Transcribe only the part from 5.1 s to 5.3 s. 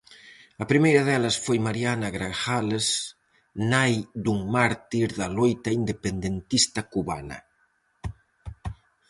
da